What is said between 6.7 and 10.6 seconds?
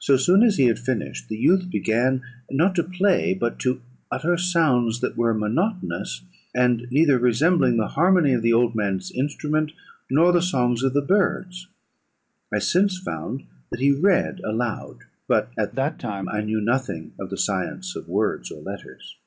neither resembling the harmony of the old man's instrument nor the